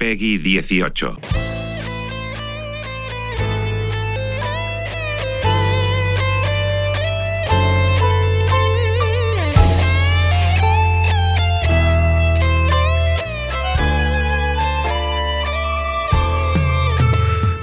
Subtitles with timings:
[0.00, 1.18] Peggy 18.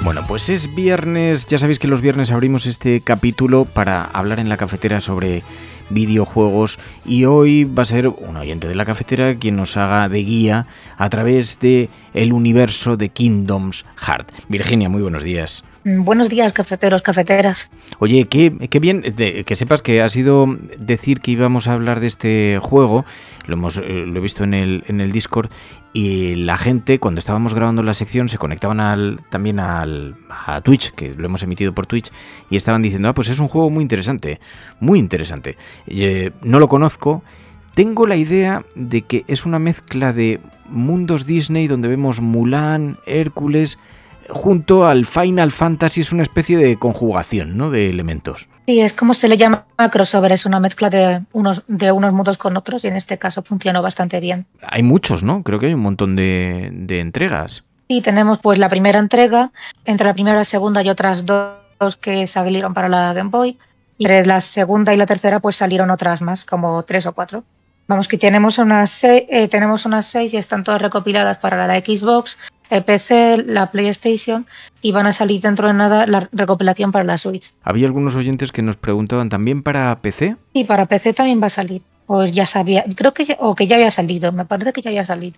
[0.04, 4.48] Bueno, pues es viernes, ya sabéis que los viernes abrimos este capítulo para hablar en
[4.48, 5.42] la cafetera sobre
[5.90, 10.24] videojuegos y hoy va a ser un oyente de la cafetera quien nos haga de
[10.24, 14.32] guía a través de el universo de Kingdoms Heart.
[14.50, 15.64] Virginia, muy buenos días.
[15.88, 17.70] Mm, buenos días, cafeteros, cafeteras.
[18.00, 20.46] Oye, qué, qué bien de, que sepas que ha sido
[20.78, 23.06] decir que íbamos a hablar de este juego.
[23.46, 25.50] Lo hemos eh, lo he visto en el, en el Discord
[25.94, 30.92] y la gente cuando estábamos grabando la sección se conectaban al, también al, a Twitch,
[30.92, 32.12] que lo hemos emitido por Twitch,
[32.50, 34.42] y estaban diciendo, ah, pues es un juego muy interesante,
[34.82, 35.56] muy interesante.
[35.88, 37.24] Eh, no lo conozco,
[37.76, 43.80] tengo la idea de que es una mezcla de mundos Disney donde vemos Mulan, Hércules,
[44.30, 47.70] junto al Final Fantasy es una especie de conjugación ¿no?
[47.70, 48.48] de elementos.
[48.66, 52.38] Sí, es como se le llama crossover, es una mezcla de unos, de unos mundos
[52.38, 54.46] con otros y en este caso funcionó bastante bien.
[54.62, 55.44] Hay muchos, ¿no?
[55.44, 57.64] Creo que hay un montón de, de entregas.
[57.88, 59.52] Sí, tenemos pues la primera entrega,
[59.86, 63.58] entre la primera y la segunda y otras dos que salieron para la Game Boy.
[63.98, 67.44] Y entre la segunda y la tercera pues salieron otras más, como tres o cuatro.
[67.88, 71.80] Vamos, que tenemos unas seis, eh, tenemos unas seis y están todas recopiladas para la
[71.80, 72.38] Xbox,
[72.70, 74.46] PC, la PlayStation
[74.82, 77.54] y van a salir dentro de nada la recopilación para la Switch.
[77.64, 80.36] Había algunos oyentes que nos preguntaban también para PC.
[80.54, 81.82] Sí, para PC también va a salir.
[82.06, 84.90] Pues ya sabía, creo que ya, o que ya había salido, me parece que ya
[84.90, 85.38] había salido.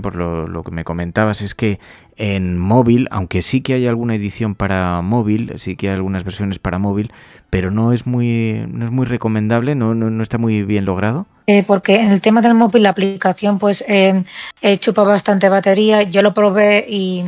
[0.00, 1.80] Por lo, lo, que me comentabas es que
[2.16, 6.60] en móvil, aunque sí que hay alguna edición para móvil, sí que hay algunas versiones
[6.60, 7.12] para móvil,
[7.50, 11.26] pero no es muy, no es muy recomendable, no, no, no está muy bien logrado.
[11.46, 14.24] Eh, porque en el tema del móvil la aplicación pues eh,
[14.62, 16.02] eh, chupa bastante batería.
[16.02, 17.24] Yo lo probé y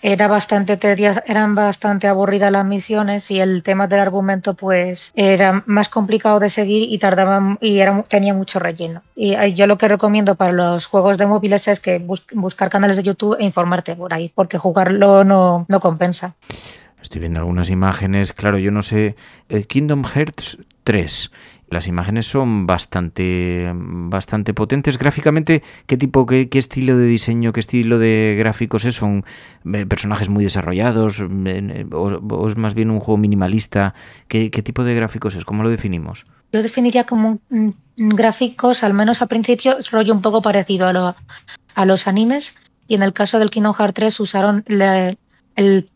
[0.00, 0.78] era bastante
[1.26, 6.50] eran bastante aburridas las misiones y el tema del argumento pues era más complicado de
[6.50, 9.02] seguir y tardaba y era, tenía mucho relleno.
[9.14, 12.96] Y yo lo que recomiendo para los juegos de móviles es que bus, buscar canales
[12.96, 16.34] de YouTube e informarte por ahí, porque jugarlo no, no compensa.
[17.02, 19.16] Estoy viendo algunas imágenes, claro, yo no sé,
[19.48, 21.30] el Kingdom Hearts 3
[21.70, 24.98] las imágenes son bastante, bastante potentes.
[24.98, 28.94] Gráficamente, ¿qué tipo, qué, estilo de diseño, qué estilo de gráficos es?
[28.94, 29.24] ¿Son
[29.74, 31.20] eh, personajes muy desarrollados?
[31.20, 33.94] ¿O, o es más bien un juego minimalista?
[34.28, 35.44] ¿Qué, ¿Qué, tipo de gráficos es?
[35.44, 36.24] ¿Cómo lo definimos?
[36.52, 41.16] Yo definiría como un, gráficos, al menos al principio, rollo un poco parecido a, lo,
[41.84, 42.54] los animes.
[42.86, 45.18] Y en el caso del Kingdom Hearts 3 usaron el,
[45.54, 45.90] el,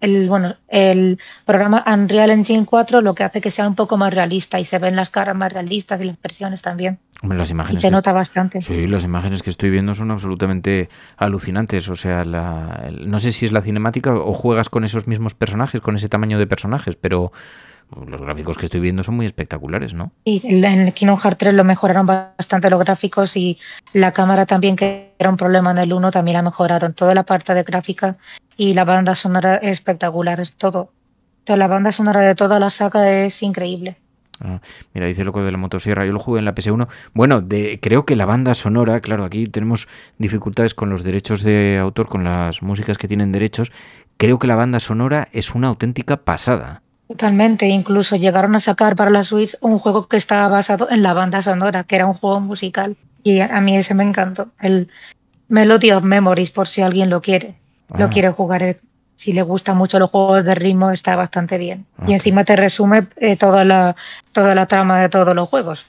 [0.00, 4.60] bueno, el programa Unreal Engine 4 lo que hace que sea un poco más realista
[4.60, 6.98] y se ven las caras más realistas y las expresiones también.
[7.22, 8.60] Hombre, las imágenes y se nota bastante.
[8.60, 11.88] Sí, las imágenes que estoy viendo son absolutamente alucinantes.
[11.88, 15.80] O sea, la, no sé si es la cinemática o juegas con esos mismos personajes,
[15.80, 17.32] con ese tamaño de personajes, pero
[18.06, 20.12] los gráficos que estoy viendo son muy espectaculares, ¿no?
[20.24, 23.58] Sí, en el Kingdom Hearts 3 lo mejoraron bastante los gráficos y
[23.92, 26.94] la cámara también, que era un problema en el 1, también la mejoraron.
[26.94, 28.16] Toda la parte de gráfica
[28.56, 30.90] y la banda sonora es espectacular, es todo.
[31.44, 33.96] Toda la banda sonora de toda la saga es increíble.
[34.40, 34.60] Ah,
[34.92, 36.88] mira, dice loco de la motosierra, yo lo jugué en la PS1.
[37.14, 39.88] Bueno, de, creo que la banda sonora, claro, aquí tenemos
[40.18, 43.72] dificultades con los derechos de autor, con las músicas que tienen derechos.
[44.16, 46.82] Creo que la banda sonora es una auténtica pasada.
[47.08, 51.14] Totalmente, incluso llegaron a sacar para la Switch un juego que estaba basado en la
[51.14, 52.96] banda sonora, que era un juego musical.
[53.22, 54.88] Y a mí ese me encantó, el
[55.48, 57.54] Melody of Memories, por si alguien lo quiere,
[57.90, 57.98] ah.
[57.98, 58.78] lo quiere jugar.
[59.14, 61.86] Si le gustan mucho los juegos de ritmo, está bastante bien.
[61.96, 62.10] Okay.
[62.10, 63.96] Y encima te resume eh, toda, la,
[64.32, 65.86] toda la trama de todos los juegos.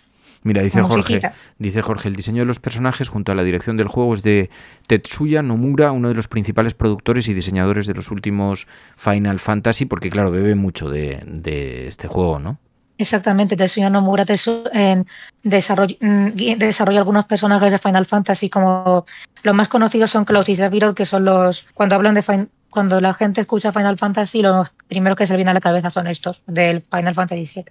[0.47, 1.21] Mira, dice Como Jorge,
[1.57, 4.49] dice Jorge, el diseño de los personajes junto a la dirección del juego es de
[4.87, 8.65] Tetsuya Nomura, uno de los principales productores y diseñadores de los últimos
[8.95, 12.57] Final Fantasy, porque claro, bebe mucho de, de este juego, ¿no?
[12.97, 19.03] Exactamente, Tetsuya Nomura mm, desarrolla algunos personajes de Final Fantasy, como
[19.43, 23.01] los más conocidos son Cloud y Sephiroth, que son los, cuando hablan de Fin- cuando
[23.01, 26.07] la gente escucha Final Fantasy, los primeros que se le vienen a la cabeza son
[26.07, 27.65] estos, del Final Fantasy VII.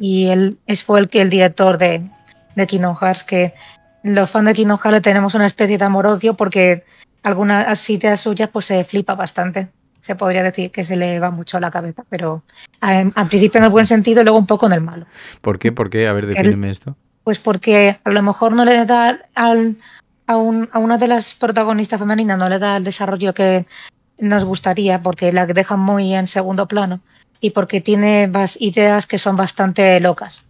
[0.00, 2.02] Y él es, fue el, que, el director de,
[2.54, 3.54] de Kingdom Hearts, que
[4.02, 6.84] los fans de Kingdom Hearts le tenemos una especie de amor-odio porque
[7.22, 9.68] algunas ideas suyas pues se flipa bastante.
[10.00, 12.42] Se podría decir que se le va mucho a la cabeza, pero
[12.80, 15.06] a- al principio en el buen sentido y luego un poco en el malo.
[15.42, 15.72] ¿Por qué?
[15.72, 16.08] ¿Por qué?
[16.08, 16.96] A ver, defíneme esto.
[17.22, 19.76] Pues porque a lo mejor no le da al,
[20.26, 23.66] a, un- a una de las protagonistas femeninas, no le da el desarrollo que
[24.18, 27.00] nos gustaría, porque la deja muy en segundo plano
[27.40, 30.44] y porque tiene ideas que son bastante locas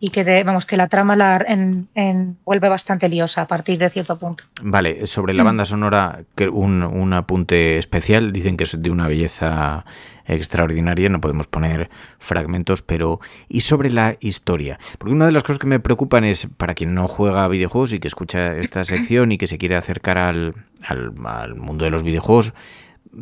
[0.00, 3.78] y que de- vamos que la trama la en- en- vuelve bastante liosa a partir
[3.78, 4.44] de cierto punto.
[4.60, 8.32] Vale, sobre la banda sonora, que un, un apunte especial.
[8.32, 9.84] Dicen que es de una belleza
[10.26, 11.88] extraordinaria, no podemos poner
[12.18, 13.20] fragmentos, pero.
[13.48, 14.78] ¿Y sobre la historia?
[14.98, 17.92] Porque una de las cosas que me preocupan es, para quien no juega a videojuegos
[17.92, 20.54] y que escucha esta sección y que se quiere acercar al,
[20.86, 22.52] al, al mundo de los videojuegos,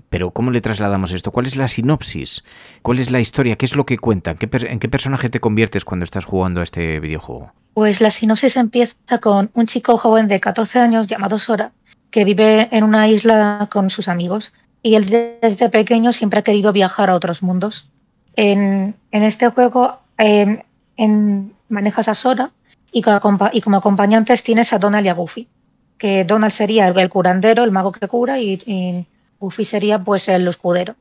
[0.09, 1.31] pero ¿cómo le trasladamos esto?
[1.33, 2.45] ¿Cuál es la sinopsis?
[2.83, 3.57] ¿Cuál es la historia?
[3.57, 4.37] ¿Qué es lo que cuentan?
[4.37, 7.53] ¿Qué per- ¿En qué personaje te conviertes cuando estás jugando a este videojuego?
[7.75, 11.73] Pues la sinopsis empieza con un chico joven de 14 años llamado Sora,
[12.11, 14.53] que vive en una isla con sus amigos
[14.83, 15.09] y él
[15.41, 17.89] desde pequeño siempre ha querido viajar a otros mundos.
[18.37, 20.65] En, este juego en-
[21.69, 22.51] manejas a Sora
[22.93, 25.49] y como, acompañantes tienes a Donald y a Goofy,
[25.97, 29.07] que Donald sería el, curandero, el mago que cura y
[29.43, 30.95] Goofy sería pues el escudero.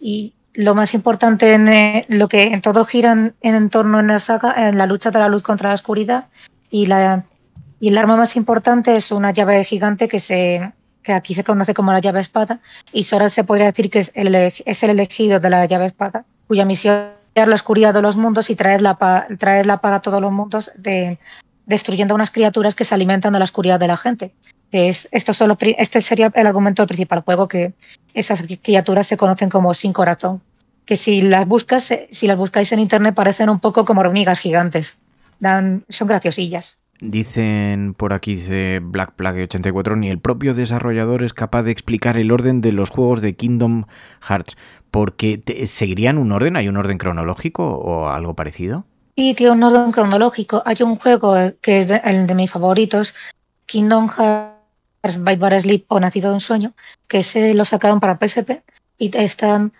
[0.00, 4.18] Y lo más importante en eh, lo que en todo gira en, torno en la
[4.18, 6.26] saga, en la lucha de la luz contra la oscuridad
[6.70, 7.24] y la
[7.78, 10.72] y el arma más importante es una llave gigante que se
[11.02, 12.60] que aquí se conoce como la llave espada
[12.92, 14.34] y Sora se podría decir que es el,
[14.90, 18.82] elegido de la llave espada, cuya misión es la oscuridad de los mundos y traer
[18.82, 18.96] la,
[19.38, 21.18] traer la paz a todos los mundos de,
[21.66, 24.32] destruyendo unas criaturas que se alimentan de la oscuridad de la gente.
[24.72, 27.74] Es, los pri- este sería el argumento del principal juego, que
[28.14, 30.40] esas criaturas se conocen como sin corazón.
[30.84, 34.38] Que si las buscas, eh, si las buscáis en internet parecen un poco como hormigas
[34.38, 34.94] gigantes.
[35.40, 36.78] Dan, son graciosillas.
[37.00, 42.16] Dicen por aquí, dice Black Plague 84, ni el propio desarrollador es capaz de explicar
[42.16, 43.84] el orden de los juegos de Kingdom
[44.26, 44.56] Hearts.
[44.90, 46.56] Porque te- ¿Seguirían un orden?
[46.56, 48.86] ¿Hay un orden cronológico o algo parecido?
[49.18, 50.62] Y tiene un orden cronológico.
[50.66, 53.14] Hay un juego que es de, el de mis favoritos,
[53.64, 56.74] Kingdom Hearts Bite Bar Sleep o Nacido de un Sueño,
[57.08, 58.62] que se lo sacaron para PSP
[58.98, 59.72] y están,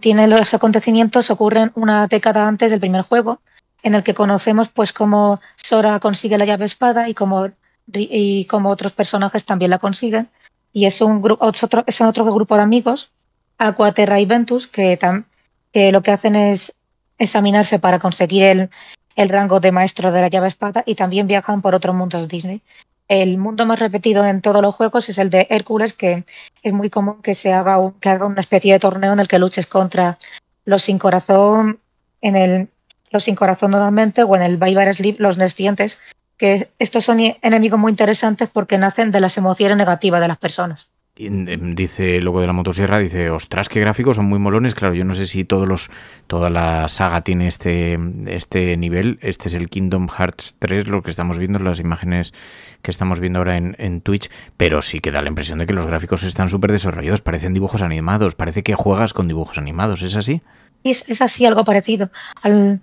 [0.00, 3.40] tiene los acontecimientos ocurren una década antes del primer juego,
[3.82, 7.48] en el que conocemos pues cómo Sora consigue la llave espada y cómo,
[7.92, 10.28] y cómo otros personajes también la consiguen.
[10.72, 13.12] Y es un grupo, otro, es otro grupo de amigos,
[13.58, 15.24] Aquaterra y Ventus, que, tam-
[15.72, 16.72] que lo que hacen es
[17.18, 18.70] examinarse para conseguir el,
[19.16, 22.62] el rango de maestro de la llave espada y también viajan por otros mundos Disney.
[23.08, 26.24] El mundo más repetido en todos los juegos es el de Hércules, que
[26.62, 29.28] es muy común que se haga, un- que haga una especie de torneo en el
[29.28, 30.18] que luches contra
[30.64, 31.78] los sin corazón,
[32.20, 32.68] en el
[33.12, 35.96] los sin corazón normalmente, o en el Bye Sleep, los descientes,
[36.36, 40.88] que estos son enemigos muy interesantes porque nacen de las emociones negativas de las personas.
[41.16, 44.74] Y, em, Dice luego de la motosierra, dice, ostras, qué gráficos, son muy molones.
[44.74, 45.90] Claro, yo no sé si todos los,
[46.26, 49.18] toda la saga tiene este, este nivel.
[49.22, 52.34] Este es el Kingdom Hearts 3, lo que estamos viendo, las imágenes
[52.82, 55.72] que estamos viendo ahora en, en Twitch, pero sí que da la impresión de que
[55.72, 60.14] los gráficos están súper desarrollados, parecen dibujos animados, parece que juegas con dibujos animados, ¿es
[60.14, 60.42] así?
[60.84, 62.10] Es, es así algo parecido.
[62.42, 62.80] Al-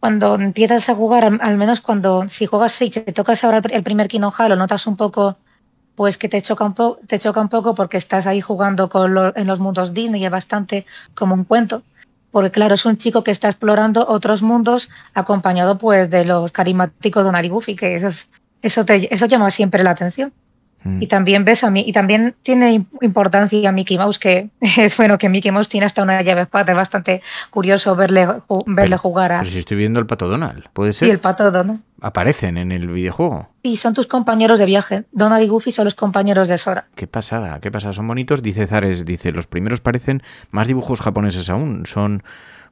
[0.00, 4.08] cuando empiezas a jugar, al, menos cuando si juegas y te tocas ahora el, primer
[4.08, 5.36] Kingdom lo notas un poco,
[5.94, 9.16] pues que te choca un poco, te choca un poco porque estás ahí jugando con
[9.36, 11.82] en los mundos Disney es bastante como un cuento.
[12.30, 17.24] Porque claro, es un chico que está explorando otros mundos acompañado pues de los carismáticos
[17.24, 18.28] Donald y Goofy, que eso es-
[18.62, 20.32] eso te, eso llama siempre la atención.
[20.84, 21.02] Mm.
[21.02, 24.50] Y también ves a mí, y también tiene im- importancia Mickey Mouse, que
[24.98, 28.90] bueno, que Mickey Mouse tiene hasta una llave espada, es bastante curioso verle, ju- verle
[28.90, 31.08] Pero- jugar a Pero si estoy viendo el pato Donald, ¿puede ser?
[31.08, 31.80] y el pato Donald.
[32.00, 33.48] Aparecen en el videojuego.
[33.62, 35.04] Y son tus compañeros de viaje.
[35.12, 36.86] Donald y Goofy son los compañeros de Sora.
[36.96, 37.92] Qué pasada, qué pasada.
[37.92, 38.42] Son bonitos.
[38.42, 40.20] Dice Zares, dice, los primeros parecen
[40.50, 41.86] más dibujos japoneses aún.
[41.86, 42.24] Son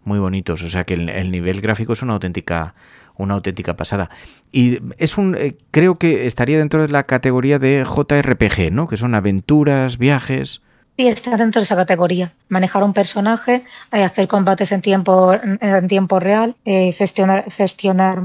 [0.03, 0.65] muy bonitos.
[0.65, 2.75] O sea que el, el nivel gráfico es una auténtica,
[3.23, 4.11] una auténtica pasada.
[4.53, 8.87] Y es un, eh, creo que estaría dentro de la categoría de JRPG, ¿no?
[8.87, 10.61] Que son aventuras, viajes.
[10.97, 12.33] Sí, está dentro de esa categoría.
[12.49, 18.21] Manejar un personaje, eh, hacer combates en tiempo, en, tiempo real, eh, gestionar, gestionar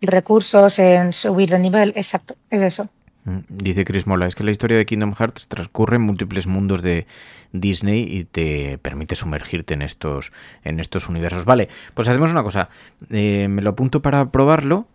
[0.00, 2.88] recursos, en subir de nivel, exacto, es eso.
[3.24, 6.82] Mm, dice Chris Mola, es que la historia de Kingdom Hearts transcurre en múltiples mundos
[6.82, 7.06] de
[7.52, 10.32] Disney y te permite sumergirte en estos,
[10.64, 11.44] en estos universos.
[11.44, 12.68] Vale, pues hacemos una cosa,
[13.10, 14.88] eh, me lo apunto para probarlo.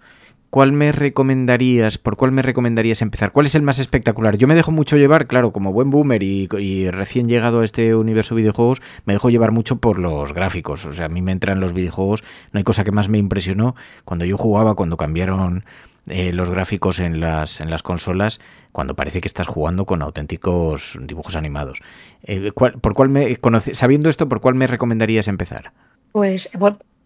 [0.50, 3.34] ¿Cuál me recomendarías, por cuál me recomendarías empezar?
[3.34, 4.38] ¿Cuál es el más espectacular?
[4.38, 7.94] Yo me dejo mucho llevar, claro, como buen boomer y, y recién llegado a este
[7.96, 10.86] universo de videojuegos, me dejo llevar mucho por los gráficos.
[10.86, 13.76] O sea, a mí me entran los videojuegos, no hay cosa que más me impresionó
[14.06, 15.66] cuando yo jugaba, cuando cambiaron
[16.08, 18.40] eh, los gráficos en las, en las consolas
[18.72, 21.82] cuando parece que estás jugando con auténticos dibujos animados.
[22.24, 23.38] Eh, por cuál me,
[23.74, 25.72] sabiendo esto, ¿por cuál me recomendarías empezar?
[26.12, 26.50] Pues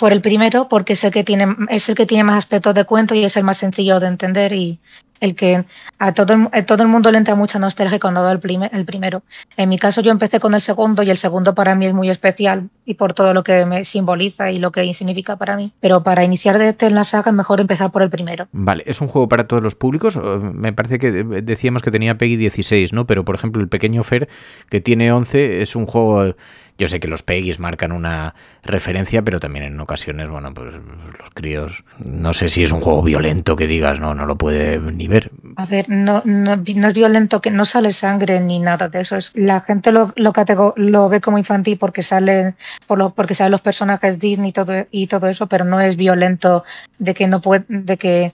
[0.01, 2.85] por, el primero, porque es el que tiene, es el que tiene más aspectos de
[2.85, 4.79] cuento y es el más sencillo de entender y,
[5.21, 5.63] el que
[5.99, 8.41] a todo, el, todo el mundo le entra mucha nostalgia cuando da el,
[8.71, 9.21] el primero.
[9.55, 12.09] En mi caso yo empecé con el segundo y el segundo para mí es muy
[12.09, 15.71] especial y por todo lo que me simboliza y lo que significa para mí.
[15.79, 18.47] Pero para iniciar de en la saga es mejor empezar por el primero.
[18.51, 20.19] Vale, ¿es un juego para todos los públicos?
[20.41, 23.05] Me parece que decíamos que tenía Peggy 16, ¿no?
[23.05, 24.27] Pero por ejemplo el pequeño Fer
[24.69, 26.33] que tiene 11 es un juego
[26.77, 31.29] yo sé que los Peggy's marcan una referencia, pero también en ocasiones, bueno, pues los
[31.33, 35.07] críos, no sé si es un juego violento que digas, no, no lo puede ni
[35.07, 35.31] ver.
[35.57, 39.17] A ver, no, no, es violento, que no sale sangre ni nada de eso.
[39.17, 40.33] Es, la gente lo, lo,
[40.75, 42.55] lo ve como infantil porque sale,
[42.87, 45.97] por lo, porque salen los personajes Disney y todo, y todo eso, pero no es
[45.97, 46.63] violento
[46.97, 48.33] de que no puede, de que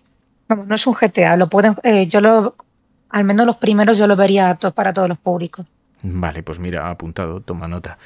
[0.49, 2.55] no es un GTA, lo pueden, eh, yo lo,
[3.09, 5.65] al menos los primeros yo lo vería apto para todos los públicos.
[6.03, 7.97] Vale, pues mira, apuntado, toma nota.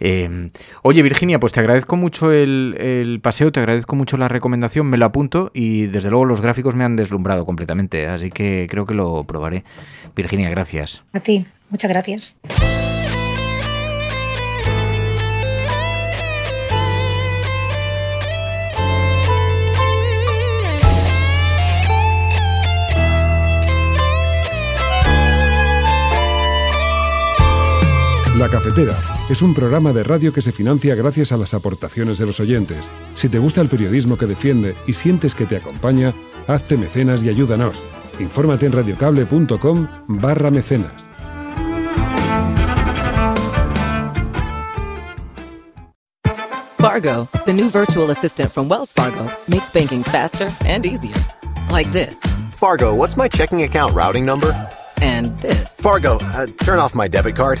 [0.00, 0.50] Em,
[0.82, 5.04] oye, Virginia, pues te agradezco mucho el, paseo, te agradezco mucho la recomendación, me lo
[5.04, 9.24] apunto y desde luego los gráficos me han deslumbrado completamente, así que creo que lo
[9.24, 9.64] probaré.
[10.16, 11.02] Virginia, gracias.
[11.12, 12.34] A ti, muchas gracias.
[28.40, 32.24] La Cafetera es un programa de radio que se financia gracias a las aportaciones de
[32.24, 32.88] los oyentes.
[33.14, 36.14] Si te gusta el periodismo que defiende y sientes que te acompaña,
[36.48, 37.84] hazte mecenas y ayúdanos.
[38.18, 41.06] Infórmate en radiocable.com barra mecenas.
[46.78, 51.14] Fargo, the new virtual assistant from Wells Fargo, makes banking faster and easier.
[51.70, 52.18] Like this.
[52.52, 54.54] Fargo, what's my checking account routing number?
[55.02, 55.78] And this.
[55.78, 57.60] Fargo, uh, turn off my debit card.